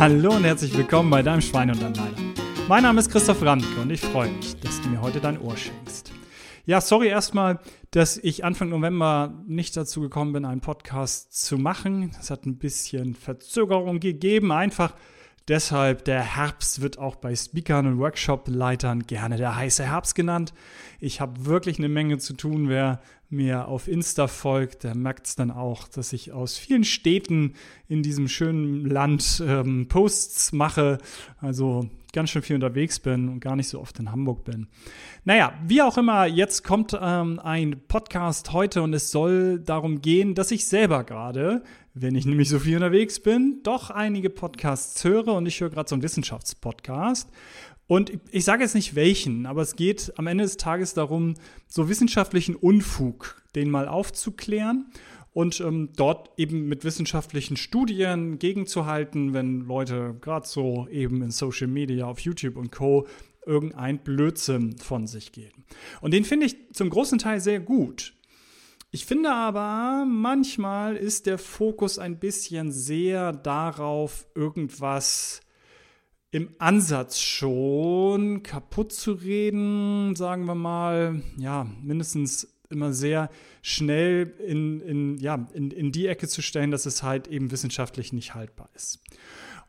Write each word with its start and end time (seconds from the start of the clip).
Hallo 0.00 0.34
und 0.34 0.44
herzlich 0.44 0.74
willkommen 0.74 1.10
bei 1.10 1.22
deinem 1.22 1.42
Schwein 1.42 1.70
und 1.70 1.80
dein 1.82 1.92
Leider. 1.92 2.16
Mein 2.66 2.82
Name 2.82 2.98
ist 2.98 3.10
Christoph 3.10 3.42
Randke 3.42 3.78
und 3.78 3.90
ich 3.90 4.00
freue 4.00 4.30
mich, 4.30 4.58
dass 4.58 4.80
du 4.80 4.88
mir 4.88 5.02
heute 5.02 5.20
dein 5.20 5.38
Ohr 5.38 5.54
schenkst. 5.54 6.12
Ja, 6.64 6.80
sorry 6.80 7.08
erstmal, 7.08 7.60
dass 7.90 8.16
ich 8.16 8.42
Anfang 8.42 8.70
November 8.70 9.34
nicht 9.46 9.76
dazu 9.76 10.00
gekommen 10.00 10.32
bin, 10.32 10.46
einen 10.46 10.62
Podcast 10.62 11.44
zu 11.44 11.58
machen. 11.58 12.10
Es 12.18 12.30
hat 12.30 12.46
ein 12.46 12.56
bisschen 12.56 13.14
Verzögerung 13.14 14.00
gegeben, 14.00 14.50
einfach 14.50 14.94
Deshalb, 15.48 16.04
der 16.04 16.22
Herbst 16.22 16.80
wird 16.82 16.98
auch 16.98 17.16
bei 17.16 17.34
Speakern 17.34 17.86
und 17.86 17.98
Workshop-Leitern 17.98 19.06
gerne 19.06 19.36
der 19.36 19.56
heiße 19.56 19.84
Herbst 19.84 20.14
genannt. 20.14 20.54
Ich 21.00 21.20
habe 21.20 21.46
wirklich 21.46 21.78
eine 21.78 21.88
Menge 21.88 22.18
zu 22.18 22.34
tun. 22.34 22.68
Wer 22.68 23.00
mir 23.28 23.66
auf 23.66 23.88
Insta 23.88 24.28
folgt, 24.28 24.84
der 24.84 24.94
merkt 24.94 25.26
es 25.26 25.34
dann 25.36 25.50
auch, 25.50 25.88
dass 25.88 26.12
ich 26.12 26.32
aus 26.32 26.58
vielen 26.58 26.84
Städten 26.84 27.54
in 27.88 28.02
diesem 28.02 28.28
schönen 28.28 28.84
Land 28.84 29.42
ähm, 29.44 29.88
Posts 29.88 30.52
mache. 30.52 30.98
Also 31.40 31.88
ganz 32.12 32.30
schön 32.30 32.42
viel 32.42 32.56
unterwegs 32.56 33.00
bin 33.00 33.28
und 33.28 33.40
gar 33.40 33.56
nicht 33.56 33.68
so 33.68 33.80
oft 33.80 33.98
in 33.98 34.12
Hamburg 34.12 34.44
bin. 34.44 34.68
Naja, 35.24 35.54
wie 35.66 35.82
auch 35.82 35.96
immer, 35.96 36.26
jetzt 36.26 36.62
kommt 36.62 36.96
ähm, 37.00 37.40
ein 37.40 37.80
Podcast 37.88 38.52
heute 38.52 38.82
und 38.82 38.92
es 38.94 39.10
soll 39.10 39.58
darum 39.60 40.02
gehen, 40.02 40.34
dass 40.34 40.50
ich 40.50 40.66
selber 40.66 41.04
gerade, 41.04 41.62
wenn 41.94 42.14
ich 42.14 42.26
nämlich 42.26 42.48
so 42.48 42.58
viel 42.58 42.76
unterwegs 42.76 43.20
bin, 43.20 43.60
doch 43.62 43.90
einige 43.90 44.30
Podcasts 44.30 45.02
höre 45.04 45.28
und 45.28 45.46
ich 45.46 45.60
höre 45.60 45.70
gerade 45.70 45.88
so 45.88 45.94
einen 45.94 46.02
Wissenschaftspodcast. 46.02 47.30
Und 47.86 48.12
ich 48.30 48.44
sage 48.44 48.62
jetzt 48.62 48.74
nicht 48.74 48.94
welchen, 48.94 49.44
aber 49.44 49.62
es 49.62 49.76
geht 49.76 50.12
am 50.16 50.26
Ende 50.26 50.44
des 50.44 50.56
Tages 50.56 50.94
darum, 50.94 51.34
so 51.66 51.88
wissenschaftlichen 51.88 52.54
Unfug, 52.54 53.42
den 53.54 53.70
mal 53.70 53.88
aufzuklären 53.88 54.86
und 55.32 55.60
ähm, 55.60 55.90
dort 55.96 56.30
eben 56.36 56.68
mit 56.68 56.84
wissenschaftlichen 56.84 57.56
Studien 57.56 58.38
gegenzuhalten, 58.38 59.32
wenn 59.32 59.60
Leute 59.60 60.16
gerade 60.20 60.46
so 60.46 60.86
eben 60.90 61.22
in 61.22 61.30
Social 61.30 61.68
Media, 61.68 62.06
auf 62.06 62.20
YouTube 62.20 62.56
und 62.56 62.70
Co. 62.70 63.06
irgendein 63.46 63.98
Blödsinn 63.98 64.76
von 64.78 65.06
sich 65.06 65.32
geben. 65.32 65.64
Und 66.00 66.12
den 66.12 66.24
finde 66.24 66.46
ich 66.46 66.56
zum 66.72 66.90
großen 66.90 67.18
Teil 67.18 67.40
sehr 67.40 67.60
gut. 67.60 68.14
Ich 68.90 69.06
finde 69.06 69.32
aber, 69.32 70.04
manchmal 70.06 70.96
ist 70.96 71.24
der 71.24 71.38
Fokus 71.38 71.98
ein 71.98 72.18
bisschen 72.18 72.70
sehr 72.70 73.32
darauf, 73.32 74.26
irgendwas 74.34 75.40
im 76.30 76.54
Ansatz 76.58 77.18
schon 77.18 78.42
kaputt 78.42 78.92
zu 78.92 79.12
reden, 79.12 80.14
sagen 80.14 80.44
wir 80.44 80.54
mal, 80.54 81.22
ja, 81.38 81.66
mindestens 81.82 82.52
immer 82.72 82.92
sehr 82.92 83.30
schnell 83.62 84.34
in, 84.44 84.80
in, 84.80 85.18
ja, 85.18 85.46
in, 85.54 85.70
in 85.70 85.92
die 85.92 86.06
Ecke 86.06 86.26
zu 86.26 86.42
stellen, 86.42 86.70
dass 86.70 86.86
es 86.86 87.02
halt 87.02 87.28
eben 87.28 87.50
wissenschaftlich 87.50 88.12
nicht 88.12 88.34
haltbar 88.34 88.68
ist. 88.74 89.00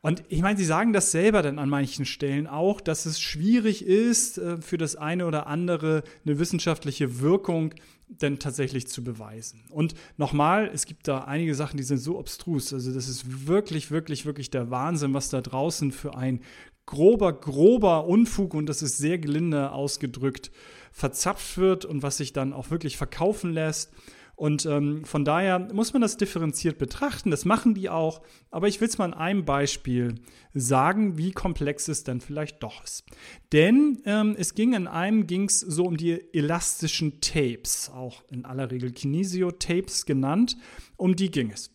Und 0.00 0.22
ich 0.28 0.42
meine, 0.42 0.58
Sie 0.58 0.66
sagen 0.66 0.92
das 0.92 1.12
selber 1.12 1.40
dann 1.40 1.58
an 1.58 1.70
manchen 1.70 2.04
Stellen 2.04 2.46
auch, 2.46 2.82
dass 2.82 3.06
es 3.06 3.20
schwierig 3.20 3.86
ist, 3.86 4.36
äh, 4.36 4.60
für 4.60 4.76
das 4.76 4.96
eine 4.96 5.26
oder 5.26 5.46
andere 5.46 6.02
eine 6.26 6.38
wissenschaftliche 6.38 7.20
Wirkung 7.20 7.74
denn 8.06 8.38
tatsächlich 8.38 8.86
zu 8.86 9.02
beweisen. 9.02 9.64
Und 9.70 9.94
nochmal, 10.16 10.70
es 10.72 10.86
gibt 10.86 11.08
da 11.08 11.24
einige 11.24 11.54
Sachen, 11.54 11.78
die 11.78 11.82
sind 11.82 11.98
so 11.98 12.18
obstrus. 12.18 12.72
Also 12.72 12.92
das 12.92 13.08
ist 13.08 13.46
wirklich, 13.46 13.90
wirklich, 13.90 14.26
wirklich 14.26 14.50
der 14.50 14.70
Wahnsinn, 14.70 15.14
was 15.14 15.30
da 15.30 15.40
draußen 15.40 15.90
für 15.90 16.14
ein 16.14 16.40
grober, 16.86 17.32
grober 17.32 18.06
Unfug, 18.06 18.54
und 18.54 18.66
das 18.66 18.82
ist 18.82 18.98
sehr 18.98 19.18
gelinde 19.18 19.72
ausgedrückt, 19.72 20.50
verzapft 20.92 21.58
wird 21.58 21.84
und 21.84 22.02
was 22.02 22.18
sich 22.18 22.32
dann 22.32 22.52
auch 22.52 22.70
wirklich 22.70 22.96
verkaufen 22.96 23.52
lässt. 23.52 23.90
Und 24.36 24.66
ähm, 24.66 25.04
von 25.04 25.24
daher 25.24 25.60
muss 25.72 25.92
man 25.92 26.02
das 26.02 26.16
differenziert 26.16 26.76
betrachten. 26.76 27.30
Das 27.30 27.44
machen 27.44 27.74
die 27.74 27.88
auch. 27.88 28.20
Aber 28.50 28.66
ich 28.66 28.80
will 28.80 28.88
es 28.88 28.98
mal 28.98 29.04
an 29.04 29.14
einem 29.14 29.44
Beispiel 29.44 30.16
sagen, 30.52 31.18
wie 31.18 31.30
komplex 31.30 31.86
es 31.86 32.02
denn 32.02 32.20
vielleicht 32.20 32.62
doch 32.62 32.82
ist. 32.82 33.04
Denn 33.52 34.02
ähm, 34.04 34.34
es 34.36 34.54
ging 34.54 34.74
in 34.74 34.88
einem 34.88 35.28
ging's 35.28 35.60
so 35.60 35.84
um 35.84 35.96
die 35.96 36.20
elastischen 36.32 37.20
Tapes, 37.20 37.90
auch 37.94 38.24
in 38.30 38.44
aller 38.44 38.70
Regel 38.70 38.90
Kinesio-Tapes 38.90 40.04
genannt. 40.04 40.56
Um 40.96 41.14
die 41.14 41.30
ging 41.30 41.52
es. 41.52 41.70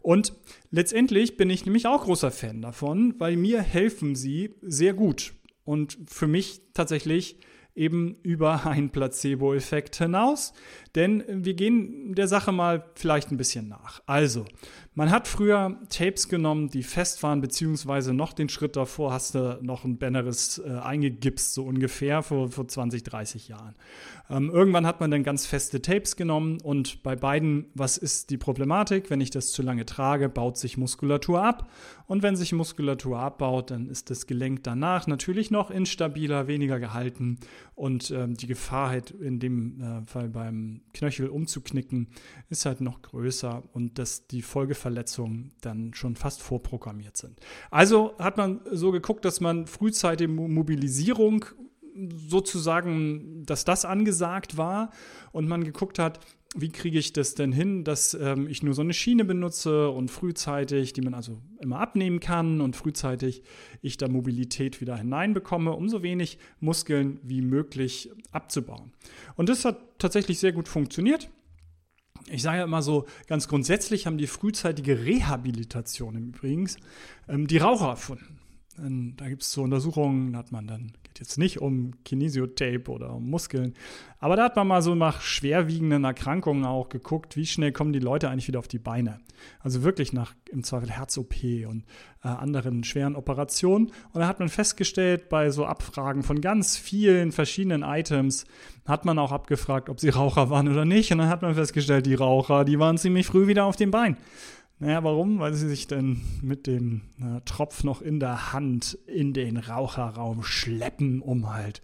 Und 0.00 0.32
letztendlich 0.76 1.36
bin 1.38 1.48
ich 1.50 1.64
nämlich 1.64 1.86
auch 1.86 2.04
großer 2.04 2.30
Fan 2.30 2.60
davon, 2.60 3.14
weil 3.18 3.36
mir 3.36 3.62
helfen 3.62 4.14
sie 4.14 4.54
sehr 4.60 4.92
gut. 4.92 5.32
Und 5.64 5.98
für 6.06 6.28
mich 6.28 6.60
tatsächlich 6.74 7.38
eben 7.76 8.16
über 8.22 8.66
einen 8.66 8.90
Placebo-Effekt 8.90 9.96
hinaus. 9.96 10.52
Denn 10.94 11.22
wir 11.28 11.54
gehen 11.54 12.14
der 12.14 12.26
Sache 12.26 12.50
mal 12.50 12.84
vielleicht 12.94 13.30
ein 13.30 13.36
bisschen 13.36 13.68
nach. 13.68 14.02
Also, 14.06 14.46
man 14.94 15.10
hat 15.10 15.28
früher 15.28 15.78
Tapes 15.90 16.26
genommen, 16.26 16.70
die 16.70 16.82
fest 16.82 17.22
waren, 17.22 17.42
beziehungsweise 17.42 18.14
noch 18.14 18.32
den 18.32 18.48
Schritt 18.48 18.76
davor 18.76 19.12
hast 19.12 19.34
du 19.34 19.58
noch 19.60 19.84
ein 19.84 19.98
Banneres 19.98 20.56
äh, 20.58 20.70
eingegipst, 20.70 21.52
so 21.52 21.64
ungefähr 21.64 22.22
vor, 22.22 22.50
vor 22.50 22.66
20, 22.66 23.02
30 23.02 23.48
Jahren. 23.48 23.74
Ähm, 24.30 24.48
irgendwann 24.48 24.86
hat 24.86 25.00
man 25.00 25.10
dann 25.10 25.22
ganz 25.22 25.44
feste 25.44 25.82
Tapes 25.82 26.16
genommen 26.16 26.62
und 26.62 27.02
bei 27.02 27.14
beiden, 27.14 27.66
was 27.74 27.98
ist 27.98 28.30
die 28.30 28.38
Problematik? 28.38 29.10
Wenn 29.10 29.20
ich 29.20 29.30
das 29.30 29.52
zu 29.52 29.60
lange 29.60 29.84
trage, 29.84 30.30
baut 30.30 30.56
sich 30.56 30.78
Muskulatur 30.78 31.42
ab. 31.44 31.70
Und 32.06 32.22
wenn 32.22 32.34
sich 32.34 32.54
Muskulatur 32.54 33.18
abbaut, 33.18 33.70
dann 33.72 33.88
ist 33.88 34.08
das 34.08 34.26
Gelenk 34.26 34.62
danach 34.62 35.06
natürlich 35.06 35.50
noch 35.50 35.70
instabiler, 35.70 36.46
weniger 36.46 36.80
gehalten 36.80 37.38
und 37.74 38.10
ähm, 38.10 38.34
die 38.36 38.46
Gefahr 38.46 38.90
halt 38.90 39.10
in 39.10 39.38
dem 39.38 39.80
äh, 39.80 40.06
Fall 40.06 40.28
beim 40.28 40.82
Knöchel 40.92 41.28
umzuknicken 41.28 42.08
ist 42.48 42.66
halt 42.66 42.80
noch 42.80 43.02
größer 43.02 43.62
und 43.72 43.98
dass 43.98 44.26
die 44.26 44.42
Folgeverletzungen 44.42 45.52
dann 45.60 45.94
schon 45.94 46.16
fast 46.16 46.42
vorprogrammiert 46.42 47.16
sind. 47.16 47.38
Also 47.70 48.14
hat 48.18 48.36
man 48.36 48.60
so 48.70 48.92
geguckt, 48.92 49.24
dass 49.24 49.40
man 49.40 49.66
frühzeitige 49.66 50.30
Mobilisierung 50.30 51.44
sozusagen, 52.28 53.44
dass 53.46 53.64
das 53.64 53.84
angesagt 53.84 54.56
war 54.56 54.90
und 55.32 55.48
man 55.48 55.64
geguckt 55.64 55.98
hat, 55.98 56.20
wie 56.56 56.70
kriege 56.70 56.98
ich 56.98 57.12
das 57.12 57.34
denn 57.34 57.52
hin, 57.52 57.84
dass 57.84 58.14
ähm, 58.14 58.48
ich 58.48 58.62
nur 58.62 58.74
so 58.74 58.82
eine 58.82 58.94
Schiene 58.94 59.24
benutze 59.24 59.90
und 59.90 60.10
frühzeitig, 60.10 60.92
die 60.92 61.02
man 61.02 61.14
also 61.14 61.40
immer 61.60 61.80
abnehmen 61.80 62.20
kann 62.20 62.60
und 62.60 62.74
frühzeitig 62.74 63.42
ich 63.82 63.98
da 63.98 64.08
Mobilität 64.08 64.80
wieder 64.80 64.96
hineinbekomme, 64.96 65.72
um 65.72 65.88
so 65.88 66.02
wenig 66.02 66.38
Muskeln 66.60 67.20
wie 67.22 67.42
möglich 67.42 68.10
abzubauen. 68.32 68.92
Und 69.36 69.48
das 69.48 69.64
hat 69.64 69.98
tatsächlich 69.98 70.38
sehr 70.38 70.52
gut 70.52 70.68
funktioniert. 70.68 71.30
Ich 72.28 72.42
sage 72.42 72.58
ja 72.58 72.64
immer 72.64 72.82
so, 72.82 73.06
ganz 73.28 73.46
grundsätzlich 73.46 74.06
haben 74.06 74.18
die 74.18 74.26
frühzeitige 74.26 75.04
Rehabilitation 75.04 76.16
im 76.16 76.28
Übrigen 76.28 76.68
ähm, 77.28 77.46
die 77.46 77.58
Raucher 77.58 77.88
erfunden. 77.88 78.40
Da 78.78 79.28
gibt 79.28 79.42
es 79.42 79.52
so 79.52 79.62
Untersuchungen, 79.62 80.32
da 80.32 80.38
hat 80.40 80.52
man 80.52 80.66
dann 80.66 80.92
jetzt 81.18 81.38
nicht 81.38 81.60
um 81.60 81.92
Kinesiotape 82.04 82.90
oder 82.90 83.14
um 83.14 83.30
Muskeln. 83.30 83.74
Aber 84.18 84.36
da 84.36 84.44
hat 84.44 84.56
man 84.56 84.66
mal 84.66 84.82
so 84.82 84.94
nach 84.94 85.20
schwerwiegenden 85.20 86.04
Erkrankungen 86.04 86.64
auch 86.64 86.88
geguckt, 86.88 87.36
wie 87.36 87.46
schnell 87.46 87.72
kommen 87.72 87.92
die 87.92 87.98
Leute 87.98 88.28
eigentlich 88.28 88.48
wieder 88.48 88.58
auf 88.58 88.68
die 88.68 88.78
Beine. 88.78 89.20
Also 89.60 89.82
wirklich 89.82 90.12
nach 90.12 90.34
im 90.50 90.62
Zweifel 90.62 90.90
Herz-OP 90.90 91.34
und 91.68 91.84
äh, 92.22 92.28
anderen 92.28 92.84
schweren 92.84 93.16
Operationen. 93.16 93.86
Und 94.12 94.20
da 94.20 94.26
hat 94.26 94.40
man 94.40 94.48
festgestellt, 94.48 95.28
bei 95.28 95.50
so 95.50 95.66
Abfragen 95.66 96.22
von 96.22 96.40
ganz 96.40 96.76
vielen 96.76 97.32
verschiedenen 97.32 97.82
Items, 97.82 98.44
hat 98.86 99.04
man 99.04 99.18
auch 99.18 99.32
abgefragt, 99.32 99.88
ob 99.88 100.00
sie 100.00 100.10
Raucher 100.10 100.48
waren 100.50 100.68
oder 100.68 100.84
nicht. 100.84 101.12
Und 101.12 101.18
dann 101.18 101.28
hat 101.28 101.42
man 101.42 101.54
festgestellt, 101.54 102.06
die 102.06 102.14
Raucher, 102.14 102.64
die 102.64 102.78
waren 102.78 102.98
ziemlich 102.98 103.26
früh 103.26 103.46
wieder 103.46 103.64
auf 103.64 103.76
den 103.76 103.90
Beinen. 103.90 104.16
Naja, 104.78 105.02
warum? 105.02 105.38
Weil 105.38 105.54
sie 105.54 105.68
sich 105.68 105.86
dann 105.86 106.20
mit 106.42 106.66
dem 106.66 107.02
äh, 107.18 107.40
Tropf 107.46 107.82
noch 107.82 108.02
in 108.02 108.20
der 108.20 108.52
Hand 108.52 108.98
in 109.06 109.32
den 109.32 109.56
Raucherraum 109.56 110.42
schleppen, 110.42 111.22
um 111.22 111.50
halt 111.50 111.80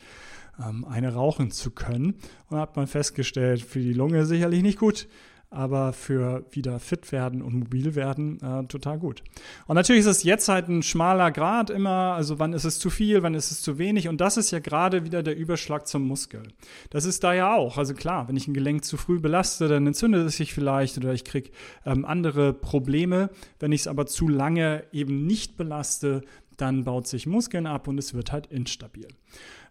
ähm, 0.62 0.84
eine 0.84 1.14
rauchen 1.14 1.50
zu 1.50 1.71
können. 1.71 2.15
Und 2.50 2.59
hat 2.59 2.77
man 2.77 2.86
festgestellt, 2.86 3.62
für 3.62 3.80
die 3.80 3.94
Lunge 3.94 4.27
sicherlich 4.27 4.62
nicht 4.62 4.78
gut 4.78 5.09
aber 5.53 5.93
für 5.93 6.45
wieder 6.51 6.81
fit 6.81 7.13
werden 7.13 7.43
und 7.43 7.54
mobil 7.54 7.95
werden 7.95 8.41
äh, 8.43 8.65
total 8.65 8.99
gut. 8.99 9.22
Und 9.66 9.77
natürlich 9.77 10.01
ist 10.01 10.07
es 10.07 10.22
jetzt 10.22 10.49
halt 10.49 10.69
ein 10.69 10.83
schmaler 10.83 11.31
Grad 11.31 11.71
immer, 11.71 12.15
also 12.15 12.39
wann 12.39 12.53
ist 12.53 12.65
es 12.65 12.78
zu 12.78 12.91
viel, 12.91 13.22
wann 13.22 13.34
ist 13.34 13.51
es 13.51 13.63
zu 13.63 13.78
wenig 13.78 14.09
und 14.09 14.21
das 14.21 14.37
ist 14.37 14.51
ja 14.51 14.59
gerade 14.59 15.04
wieder 15.04 15.22
der 15.22 15.37
Überschlag 15.37 15.87
zum 15.87 16.07
Muskel. 16.07 16.43
Das 16.91 17.04
ist 17.04 17.22
da 17.22 17.34
ja 17.34 17.54
auch, 17.54 17.78
also 17.78 17.95
klar, 17.95 18.28
wenn 18.28 18.37
ich 18.37 18.49
ein 18.49 18.54
Gelenk 18.54 18.84
zu 18.84 18.97
früh 18.97 19.21
belaste, 19.21 19.69
dann 19.69 19.87
entzündet 19.87 20.27
es 20.27 20.37
sich 20.37 20.54
vielleicht 20.54 20.97
oder 20.97 21.13
ich 21.13 21.25
kriege 21.25 21.51
ähm, 21.84 22.04
andere 22.04 22.53
Probleme. 22.53 23.31
Wenn 23.59 23.72
ich 23.72 23.83
es 23.83 23.87
aber 23.87 24.07
zu 24.07 24.28
lange 24.28 24.84
eben 24.93 25.27
nicht 25.27 25.57
belaste, 25.57 26.22
dann 26.62 26.84
baut 26.84 27.06
sich 27.06 27.26
Muskeln 27.26 27.66
ab 27.66 27.88
und 27.88 27.98
es 27.98 28.14
wird 28.14 28.32
halt 28.32 28.47
instabil. 28.47 29.09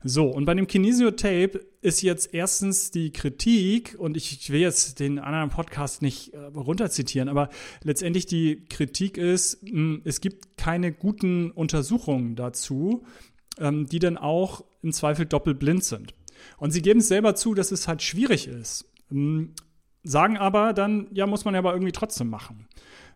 So, 0.04 0.28
und 0.28 0.46
bei 0.46 0.54
dem 0.54 0.68
Kinesiotape 0.68 1.66
ist 1.82 2.02
jetzt 2.02 2.34
erstens 2.34 2.92
die 2.92 3.12
Kritik, 3.12 3.96
und 3.98 4.18
ich 4.18 4.50
will 4.50 4.60
jetzt 4.60 5.00
den 5.00 5.20
anderen 5.20 5.50
Podcast 5.50 6.02
nicht 6.02 6.34
äh, 6.34 6.38
runterzitieren, 6.38 7.30
aber 7.30 7.50
letztendlich 7.84 8.26
die 8.26 8.66
Kritik 8.66 9.18
ist, 9.18 9.62
hm, 9.64 10.02
es 10.04 10.20
gibt 10.20 10.58
keine 10.58 10.92
guten 10.92 11.52
Untersuchungen 11.52 12.36
dazu, 12.36 13.04
ähm, 13.60 13.88
die 13.88 14.00
dann 14.00 14.18
auch 14.18 14.66
im 14.82 14.92
Zweifel 14.92 15.26
doppelblind 15.26 15.84
sind. 15.84 16.14
Und 16.58 16.72
sie 16.72 16.82
geben 16.82 17.00
es 17.00 17.08
selber 17.08 17.36
zu, 17.36 17.54
dass 17.54 17.72
es 17.72 17.88
halt 17.88 18.02
schwierig 18.02 18.48
ist. 18.48 18.92
Hm, 19.10 19.54
sagen 20.04 20.38
aber 20.38 20.74
dann, 20.74 21.08
ja, 21.14 21.28
muss 21.28 21.46
man 21.46 21.54
ja 21.54 21.60
aber 21.60 21.74
irgendwie 21.74 21.92
trotzdem 21.92 22.30
machen. 22.30 22.68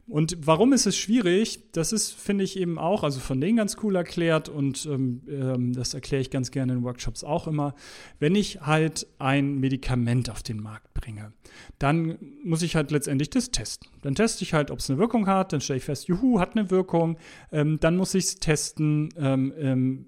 Und 0.07 0.37
warum 0.45 0.71
ist 0.71 0.85
es 0.85 0.95
schwierig? 0.95 1.71
Das 1.71 1.91
ist, 1.91 2.13
finde 2.13 2.43
ich 2.43 2.59
eben 2.59 2.77
auch, 2.77 3.03
also 3.03 3.19
von 3.19 3.41
denen 3.41 3.57
ganz 3.57 3.77
cool 3.81 3.95
erklärt 3.95 4.49
und 4.49 4.85
ähm, 4.85 5.23
ähm, 5.27 5.73
das 5.73 5.95
erkläre 5.95 6.21
ich 6.21 6.29
ganz 6.29 6.51
gerne 6.51 6.73
in 6.73 6.83
Workshops 6.83 7.23
auch 7.23 7.47
immer. 7.47 7.73
Wenn 8.19 8.35
ich 8.35 8.61
halt 8.61 9.07
ein 9.17 9.59
Medikament 9.59 10.29
auf 10.29 10.43
den 10.43 10.61
Markt 10.61 10.93
bringe, 10.93 11.33
dann 11.79 12.19
muss 12.43 12.61
ich 12.61 12.75
halt 12.75 12.91
letztendlich 12.91 13.31
das 13.31 13.49
testen. 13.49 13.89
Dann 14.03 14.13
teste 14.13 14.43
ich 14.43 14.53
halt, 14.53 14.69
ob 14.69 14.77
es 14.77 14.89
eine 14.91 14.99
Wirkung 14.99 15.25
hat, 15.25 15.53
dann 15.53 15.61
stelle 15.61 15.77
ich 15.77 15.85
fest, 15.85 16.07
juhu, 16.07 16.39
hat 16.39 16.55
eine 16.55 16.69
Wirkung. 16.69 17.17
Ähm, 17.51 17.79
dann 17.79 17.97
muss 17.97 18.13
ich 18.13 18.25
es 18.25 18.35
testen, 18.35 19.09
ähm, 19.17 19.53
ähm, 19.57 20.05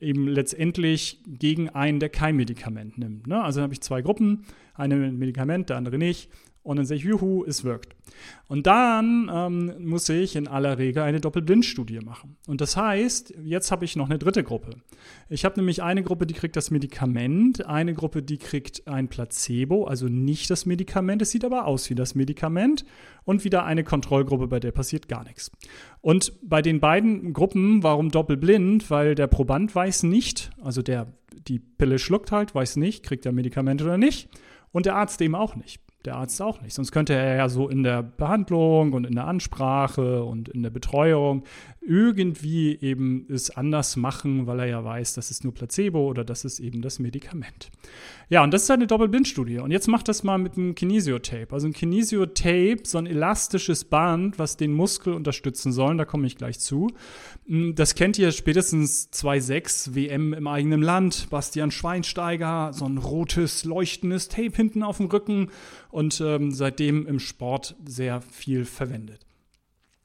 eben 0.00 0.26
letztendlich 0.26 1.22
gegen 1.24 1.68
einen, 1.68 2.00
der 2.00 2.08
kein 2.08 2.34
Medikament 2.34 2.98
nimmt. 2.98 3.28
Ne? 3.28 3.42
Also 3.42 3.62
habe 3.62 3.72
ich 3.72 3.80
zwei 3.80 4.02
Gruppen, 4.02 4.44
eine 4.74 4.96
mit 4.96 5.14
Medikament, 5.14 5.70
der 5.70 5.76
andere 5.76 5.98
nicht 5.98 6.30
und 6.68 6.76
dann 6.76 6.84
sehe 6.84 6.98
ich, 6.98 7.04
juhu, 7.04 7.46
es 7.46 7.64
wirkt. 7.64 7.96
Und 8.46 8.66
dann 8.66 9.30
ähm, 9.32 9.88
muss 9.88 10.06
ich 10.10 10.36
in 10.36 10.46
aller 10.46 10.76
Regel 10.76 11.02
eine 11.02 11.18
Doppelblindstudie 11.18 12.00
machen. 12.00 12.36
Und 12.46 12.60
das 12.60 12.76
heißt, 12.76 13.32
jetzt 13.42 13.72
habe 13.72 13.86
ich 13.86 13.96
noch 13.96 14.10
eine 14.10 14.18
dritte 14.18 14.44
Gruppe. 14.44 14.76
Ich 15.30 15.46
habe 15.46 15.58
nämlich 15.58 15.82
eine 15.82 16.02
Gruppe, 16.02 16.26
die 16.26 16.34
kriegt 16.34 16.56
das 16.56 16.70
Medikament, 16.70 17.64
eine 17.64 17.94
Gruppe, 17.94 18.22
die 18.22 18.36
kriegt 18.36 18.86
ein 18.86 19.08
Placebo, 19.08 19.84
also 19.84 20.08
nicht 20.08 20.50
das 20.50 20.66
Medikament, 20.66 21.22
es 21.22 21.30
sieht 21.30 21.46
aber 21.46 21.64
aus 21.64 21.88
wie 21.88 21.94
das 21.94 22.14
Medikament 22.14 22.84
und 23.24 23.44
wieder 23.44 23.64
eine 23.64 23.82
Kontrollgruppe, 23.82 24.46
bei 24.46 24.60
der 24.60 24.72
passiert 24.72 25.08
gar 25.08 25.24
nichts. 25.24 25.50
Und 26.02 26.34
bei 26.42 26.60
den 26.60 26.80
beiden 26.80 27.32
Gruppen, 27.32 27.82
warum 27.82 28.10
doppelblind? 28.10 28.90
Weil 28.90 29.14
der 29.14 29.26
Proband 29.26 29.74
weiß 29.74 30.02
nicht, 30.02 30.50
also 30.60 30.82
der 30.82 31.14
die 31.46 31.60
Pille 31.60 31.98
schluckt 31.98 32.30
halt, 32.30 32.54
weiß 32.54 32.76
nicht, 32.76 33.04
kriegt 33.04 33.24
er 33.24 33.32
Medikament 33.32 33.80
oder 33.80 33.96
nicht 33.96 34.28
und 34.70 34.84
der 34.84 34.96
Arzt 34.96 35.22
eben 35.22 35.34
auch 35.34 35.56
nicht 35.56 35.80
der 36.04 36.16
Arzt 36.16 36.40
auch 36.40 36.60
nicht. 36.60 36.74
Sonst 36.74 36.92
könnte 36.92 37.14
er 37.14 37.36
ja 37.36 37.48
so 37.48 37.68
in 37.68 37.82
der 37.82 38.02
Behandlung 38.02 38.92
und 38.92 39.04
in 39.04 39.14
der 39.14 39.26
Ansprache 39.26 40.22
und 40.24 40.48
in 40.48 40.62
der 40.62 40.70
Betreuung 40.70 41.44
irgendwie 41.88 42.78
eben 42.80 43.26
es 43.30 43.50
anders 43.50 43.96
machen, 43.96 44.46
weil 44.46 44.60
er 44.60 44.66
ja 44.66 44.84
weiß, 44.84 45.14
das 45.14 45.30
ist 45.30 45.42
nur 45.42 45.54
Placebo 45.54 46.06
oder 46.06 46.22
das 46.22 46.44
ist 46.44 46.60
eben 46.60 46.82
das 46.82 46.98
Medikament. 46.98 47.70
Ja, 48.28 48.44
und 48.44 48.52
das 48.52 48.64
ist 48.64 48.70
eine 48.70 48.86
Doppelblindstudie. 48.86 49.58
Und 49.58 49.70
jetzt 49.70 49.88
macht 49.88 50.06
das 50.06 50.22
mal 50.22 50.36
mit 50.36 50.58
einem 50.58 50.74
Kinesiotape. 50.74 51.48
Also 51.50 51.66
ein 51.66 51.72
Kinesiotape, 51.72 52.80
so 52.84 52.98
ein 52.98 53.06
elastisches 53.06 53.84
Band, 53.86 54.38
was 54.38 54.58
den 54.58 54.74
Muskel 54.74 55.14
unterstützen 55.14 55.72
soll, 55.72 55.96
da 55.96 56.04
komme 56.04 56.26
ich 56.26 56.36
gleich 56.36 56.58
zu. 56.60 56.88
Hm, 57.46 57.74
das 57.74 57.94
kennt 57.94 58.18
ihr 58.18 58.32
spätestens 58.32 59.10
2.6 59.10 59.94
WM 59.94 60.34
im 60.34 60.46
eigenen 60.46 60.82
Land. 60.82 61.30
Bastian 61.30 61.70
Schweinsteiger, 61.70 62.72
so 62.74 62.84
ein 62.84 62.98
rotes, 62.98 63.64
leuchtendes 63.64 64.28
Tape 64.28 64.52
hinten 64.54 64.82
auf 64.82 64.98
dem 64.98 65.06
Rücken 65.06 65.50
und 65.90 66.20
ähm, 66.20 66.50
seitdem 66.52 67.06
im 67.06 67.18
Sport 67.18 67.76
sehr 67.86 68.20
viel 68.20 68.66
verwendet. 68.66 69.24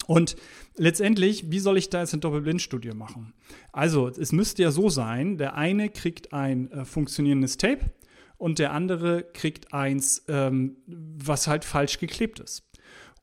Und 0.08 0.36
letztendlich, 0.76 1.52
wie 1.52 1.60
soll 1.60 1.78
ich 1.78 1.90
da 1.90 2.02
jetzt 2.02 2.14
eine 2.14 2.22
Doppelblindstudie 2.22 2.92
machen? 2.92 3.34
Also, 3.72 4.08
es 4.08 4.32
müsste 4.32 4.64
ja 4.64 4.72
so 4.72 4.90
sein, 4.90 5.38
der 5.38 5.56
eine 5.56 5.90
kriegt 5.90 6.34
ein 6.34 6.72
äh, 6.72 6.86
funktionierendes 6.86 7.58
Tape 7.58 7.92
und 8.38 8.60
der 8.60 8.74
andere 8.74 9.24
kriegt 9.34 9.74
eins, 9.74 10.24
ähm, 10.28 10.78
was 10.86 11.48
halt 11.48 11.66
falsch 11.66 12.00
geklebt 12.00 12.40
ist. 12.40 12.64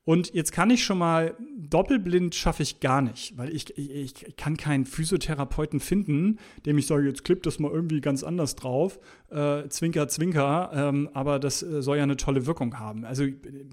Und 0.05 0.33
jetzt 0.33 0.53
kann 0.53 0.71
ich 0.71 0.83
schon 0.83 0.99
mal, 0.99 1.37
doppelblind 1.57 2.35
schaffe 2.35 2.63
ich 2.63 2.81
gar 2.81 3.03
nicht, 3.03 3.37
weil 3.37 3.55
ich, 3.55 3.77
ich, 3.77 4.25
ich 4.25 4.37
kann 4.37 4.57
keinen 4.57 4.87
Physiotherapeuten 4.87 5.79
finden, 5.79 6.39
dem 6.65 6.79
ich 6.79 6.87
sage, 6.87 7.07
jetzt 7.07 7.23
klippt 7.23 7.45
das 7.45 7.59
mal 7.59 7.71
irgendwie 7.71 8.01
ganz 8.01 8.25
anders 8.25 8.57
drauf, 8.57 8.99
äh, 9.31 9.69
zwinker, 9.69 10.09
zwinker, 10.09 10.71
ähm, 10.75 11.11
aber 11.13 11.39
das 11.39 11.63
äh, 11.63 11.83
soll 11.83 11.99
ja 11.99 12.03
eine 12.03 12.17
tolle 12.17 12.47
Wirkung 12.47 12.79
haben. 12.79 13.05
Also 13.05 13.27